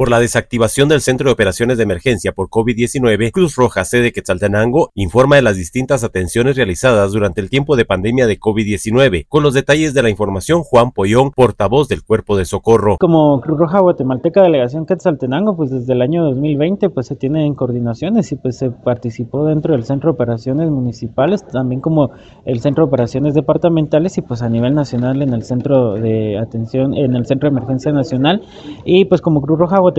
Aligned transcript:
por 0.00 0.10
la 0.10 0.18
desactivación 0.18 0.88
del 0.88 1.02
Centro 1.02 1.28
de 1.28 1.34
Operaciones 1.34 1.76
de 1.76 1.82
Emergencia 1.82 2.32
por 2.32 2.48
COVID-19, 2.48 3.32
Cruz 3.32 3.54
Roja 3.56 3.84
sede 3.84 4.12
Quetzaltenango 4.12 4.92
informa 4.94 5.36
de 5.36 5.42
las 5.42 5.58
distintas 5.58 6.04
atenciones 6.04 6.56
realizadas 6.56 7.12
durante 7.12 7.42
el 7.42 7.50
tiempo 7.50 7.76
de 7.76 7.84
pandemia 7.84 8.26
de 8.26 8.40
COVID-19. 8.40 9.26
Con 9.28 9.42
los 9.42 9.52
detalles 9.52 9.92
de 9.92 10.02
la 10.02 10.08
información, 10.08 10.62
Juan 10.62 10.92
Pollón, 10.92 11.32
portavoz 11.32 11.86
del 11.88 12.02
Cuerpo 12.02 12.38
de 12.38 12.46
Socorro. 12.46 12.96
Como 12.98 13.42
Cruz 13.42 13.58
Roja 13.58 13.80
Guatemalteca 13.80 14.40
Delegación 14.40 14.86
Quetzaltenango, 14.86 15.54
pues 15.54 15.70
desde 15.70 15.92
el 15.92 16.00
año 16.00 16.24
2020 16.24 16.88
pues 16.88 17.06
se 17.06 17.14
tienen 17.14 17.54
coordinaciones 17.54 18.32
y 18.32 18.36
pues 18.36 18.56
se 18.56 18.70
participó 18.70 19.44
dentro 19.44 19.74
del 19.74 19.84
Centro 19.84 20.12
de 20.12 20.14
Operaciones 20.14 20.70
Municipales, 20.70 21.46
también 21.46 21.82
como 21.82 22.12
el 22.46 22.60
Centro 22.60 22.86
de 22.86 22.88
Operaciones 22.88 23.34
Departamentales 23.34 24.16
y 24.16 24.22
pues 24.22 24.40
a 24.40 24.48
nivel 24.48 24.74
nacional 24.74 25.20
en 25.20 25.34
el 25.34 25.42
Centro 25.42 25.96
de 25.96 26.38
Atención, 26.38 26.94
en 26.94 27.16
el 27.16 27.26
Centro 27.26 27.50
de 27.50 27.58
Emergencia 27.58 27.92
Nacional. 27.92 28.40
Y 28.86 29.04
pues 29.04 29.20
como 29.20 29.42
Cruz 29.42 29.58
Roja 29.58 29.76
guatemalteca 29.76 29.89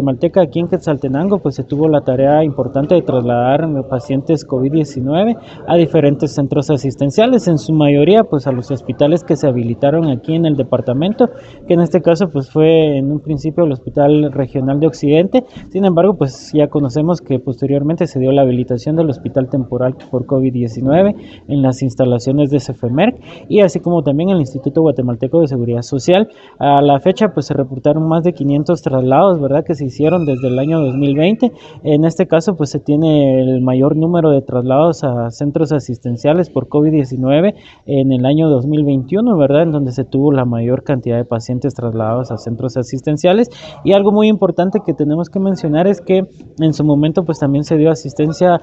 aquí 0.41 0.59
en 0.59 0.67
Quetzaltenango, 0.67 1.39
pues 1.39 1.55
se 1.55 1.63
tuvo 1.63 1.87
la 1.87 2.01
tarea 2.01 2.43
importante 2.43 2.95
de 2.95 3.01
trasladar 3.01 3.67
pacientes 3.89 4.47
COVID-19 4.47 5.37
a 5.67 5.75
diferentes 5.75 6.33
centros 6.33 6.69
asistenciales, 6.69 7.47
en 7.47 7.57
su 7.57 7.73
mayoría 7.73 8.23
pues 8.23 8.47
a 8.47 8.51
los 8.51 8.71
hospitales 8.71 9.23
que 9.23 9.35
se 9.35 9.47
habilitaron 9.47 10.09
aquí 10.09 10.35
en 10.35 10.45
el 10.45 10.55
departamento, 10.55 11.29
que 11.67 11.73
en 11.73 11.81
este 11.81 12.01
caso 12.01 12.29
pues 12.29 12.49
fue 12.49 12.97
en 12.97 13.11
un 13.11 13.19
principio 13.19 13.63
el 13.63 13.71
Hospital 13.71 14.31
Regional 14.31 14.79
de 14.79 14.87
Occidente, 14.87 15.43
sin 15.69 15.85
embargo 15.85 16.15
pues 16.15 16.51
ya 16.53 16.67
conocemos 16.67 17.21
que 17.21 17.39
posteriormente 17.39 18.07
se 18.07 18.19
dio 18.19 18.31
la 18.31 18.41
habilitación 18.43 18.95
del 18.95 19.09
Hospital 19.09 19.49
Temporal 19.49 19.95
por 20.09 20.25
COVID-19 20.25 21.15
en 21.47 21.61
las 21.61 21.81
instalaciones 21.81 22.49
de 22.49 22.59
CFEMERC 22.59 23.47
y 23.49 23.61
así 23.61 23.79
como 23.79 24.03
también 24.03 24.29
el 24.29 24.39
Instituto 24.39 24.81
Guatemalteco 24.81 25.41
de 25.41 25.47
Seguridad 25.47 25.81
Social. 25.81 26.29
A 26.59 26.81
la 26.81 26.99
fecha 26.99 27.29
pues 27.33 27.47
se 27.47 27.53
reportaron 27.53 28.07
más 28.07 28.23
de 28.23 28.33
500 28.33 28.81
traslados, 28.81 29.41
¿verdad? 29.41 29.63
Que 29.65 29.75
se 29.81 29.87
hicieron 29.87 30.25
desde 30.25 30.47
el 30.47 30.59
año 30.59 30.79
2020. 30.79 31.51
En 31.83 32.05
este 32.05 32.27
caso, 32.27 32.55
pues 32.55 32.69
se 32.69 32.79
tiene 32.79 33.41
el 33.41 33.61
mayor 33.61 33.95
número 33.95 34.29
de 34.29 34.41
traslados 34.41 35.03
a 35.03 35.31
centros 35.31 35.71
asistenciales 35.71 36.51
por 36.51 36.67
COVID-19 36.67 37.55
en 37.87 38.11
el 38.11 38.25
año 38.27 38.47
2021, 38.47 39.35
¿verdad? 39.37 39.63
En 39.63 39.71
donde 39.71 39.91
se 39.91 40.03
tuvo 40.03 40.31
la 40.31 40.45
mayor 40.45 40.83
cantidad 40.83 41.17
de 41.17 41.25
pacientes 41.25 41.73
trasladados 41.73 42.31
a 42.31 42.37
centros 42.37 42.77
asistenciales. 42.77 43.49
Y 43.83 43.93
algo 43.93 44.11
muy 44.11 44.27
importante 44.27 44.81
que 44.85 44.93
tenemos 44.93 45.29
que 45.29 45.39
mencionar 45.39 45.87
es 45.87 45.99
que 45.99 46.27
en 46.59 46.73
su 46.73 46.83
momento, 46.83 47.25
pues 47.25 47.39
también 47.39 47.63
se 47.63 47.77
dio 47.77 47.89
asistencia 47.89 48.61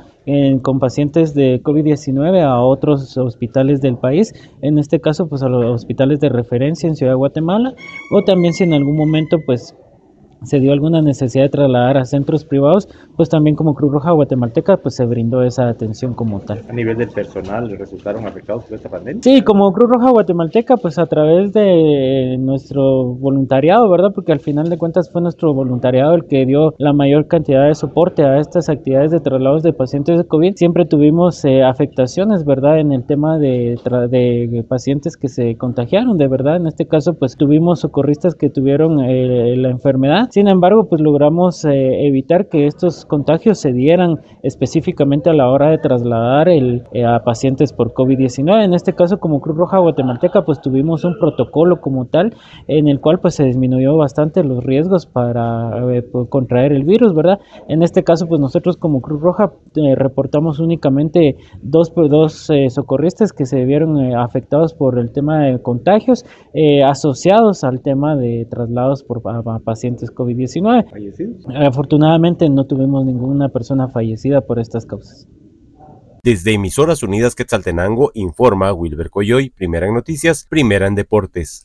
con 0.62 0.78
pacientes 0.78 1.34
de 1.34 1.61
COVID-19 1.62 2.43
a 2.43 2.62
otros 2.62 3.17
hospitales 3.17 3.81
del 3.81 3.97
país. 3.97 4.33
En 4.61 4.78
este 4.78 5.00
caso, 5.00 5.28
pues 5.28 5.43
a 5.43 5.48
los 5.48 5.65
hospitales 5.65 6.21
de 6.21 6.28
referencia 6.28 6.87
en 6.87 6.95
Ciudad 6.95 7.12
de 7.12 7.17
Guatemala 7.17 7.75
o 8.12 8.23
también 8.23 8.53
si 8.53 8.62
en 8.62 8.75
algún 8.75 8.97
momento, 8.97 9.39
pues 9.45 9.75
se 10.42 10.61
dio 10.61 10.72
alguna 10.72 11.03
necesidad 11.03 11.44
de 11.44 11.50
trasladar 11.50 11.98
a 11.98 12.05
centros 12.05 12.44
privados, 12.44 12.89
pues 13.17 13.28
también 13.28 13.56
como 13.56 13.75
Cruz 13.75 13.92
Roja 13.92 14.12
Guatemalteca, 14.12 14.77
pues 14.77 14.94
se 14.94 15.05
brindó 15.05 15.42
esa 15.42 15.69
atención 15.69 16.14
como 16.14 16.41
tal. 16.41 16.61
¿A 16.69 16.72
nivel 16.72 16.97
del 16.97 17.08
personal 17.08 17.70
resultaron 17.78 18.27
afectados 18.27 18.64
por 18.64 18.75
esta 18.75 18.89
pandemia? 18.89 19.22
Sí, 19.22 19.42
como 19.42 19.72
Cruz 19.72 19.91
Roja 19.92 20.11
Guatemalteca, 20.11 20.77
pues 20.77 20.98
a 20.98 21.06
través 21.06 21.53
de 21.53 22.36
nuestro 22.39 23.14
voluntariado, 23.14 23.89
¿verdad? 23.91 24.11
Porque 24.14 24.33
al 24.33 24.41
final 24.41 24.69
de 24.69 24.78
cuentas 24.78 25.11
fue 25.11 25.20
nuestro 25.20 25.53
voluntariado 25.55 26.14
el 26.14 26.27
que 26.27 26.47
dio 26.47 26.75
la 26.78 26.92
mayor 26.92 27.27
cantidad 27.27 27.66
de 27.66 27.75
soporte 27.75 28.22
a 28.25 28.39
estas 28.39 28.69
actividades 28.69 29.11
de 29.11 29.20
traslados 29.20 29.62
de 29.62 29.72
pacientes 29.72 30.19
de 30.19 30.25
COVID. 30.25 30.55
Siempre 30.56 30.84
tuvimos 30.84 31.44
eh, 31.44 31.62
afectaciones, 31.62 32.44
¿verdad? 32.44 32.78
En 32.78 32.92
el 32.92 33.05
tema 33.05 33.39
de, 33.39 33.77
de 34.11 34.64
pacientes 34.69 35.16
que 35.16 35.28
se 35.28 35.56
contagiaron, 35.56 36.16
de 36.16 36.28
verdad. 36.28 36.56
En 36.56 36.66
este 36.66 36.86
caso, 36.86 37.14
pues 37.14 37.36
tuvimos 37.36 37.81
socorristas 37.81 38.34
que 38.34 38.50
tuvieron 38.50 39.00
eh, 39.00 39.56
la 39.56 39.70
enfermedad 39.70 40.28
sin 40.31 40.48
embargo, 40.48 40.89
pues 40.89 41.01
logramos 41.01 41.65
eh, 41.65 42.07
evitar 42.07 42.48
que 42.48 42.67
estos 42.67 43.05
contagios 43.05 43.59
se 43.59 43.73
dieran 43.73 44.21
específicamente 44.43 45.31
a 45.31 45.33
la 45.33 45.48
hora 45.48 45.71
de 45.71 45.79
trasladar 45.79 46.48
el, 46.48 46.84
eh, 46.93 47.05
a 47.05 47.23
pacientes 47.25 47.73
por 47.73 47.93
COVID-19. 47.93 48.65
En 48.65 48.75
este 48.75 48.95
caso, 48.95 49.19
como 49.19 49.41
Cruz 49.41 49.56
Roja 49.56 49.78
Guatemalteca, 49.78 50.44
pues 50.44 50.61
tuvimos 50.61 51.05
un 51.05 51.19
protocolo 51.19 51.81
como 51.81 52.06
tal 52.06 52.34
en 52.66 52.89
el 52.89 53.00
cual 53.00 53.21
pues 53.21 53.34
se 53.34 53.44
disminuyó 53.44 53.97
bastante 53.97 54.44
los 54.44 54.65
riesgos 54.65 55.06
para 55.06 55.94
eh, 55.94 56.05
contraer 56.28 56.72
el 56.72 56.84
virus, 56.84 57.15
¿verdad? 57.15 57.39
En 57.69 57.83
este 57.83 58.05
caso, 58.05 58.27
pues 58.27 58.41
nosotros 58.41 58.77
como 58.77 59.00
Cruz 59.00 59.21
Roja 59.21 59.53
reportamos 59.97 60.60
únicamente 60.60 61.37
dos, 61.62 61.93
dos 61.95 62.50
socorristas 62.69 63.33
que 63.33 63.47
se 63.47 63.65
vieron 63.65 64.15
afectados 64.15 64.75
por 64.75 64.99
el 64.99 65.12
tema 65.12 65.45
de 65.45 65.62
contagios 65.62 66.25
asociados 66.84 67.65
al 67.65 67.81
tema 67.81 68.16
de 68.16 68.47
traslados 68.50 69.03
por 69.05 69.22
pacientes 69.65 70.10
COVID-19. 70.19 71.67
Afortunadamente 71.67 72.51
no 72.51 72.67
tuvimos 72.67 73.06
ninguna 73.06 73.49
persona 73.49 73.89
fallecida 73.89 74.41
por 74.41 74.59
estas 74.59 74.84
causas. 74.84 75.29
Desde 76.25 76.53
Emisoras 76.53 77.03
Unidas 77.03 77.37
Quetzaltenango 77.37 78.11
informa 78.12 78.73
Wilber 78.73 79.09
Coyoy, 79.09 79.51
primera 79.51 79.87
en 79.87 79.95
noticias, 79.95 80.47
primera 80.51 80.89
en 80.89 80.97
deportes. 80.97 81.57